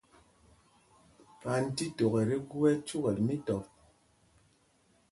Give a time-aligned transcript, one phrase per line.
[1.41, 3.65] Panjtítok ɛ tí gú ɛcúkɛl mítɔp.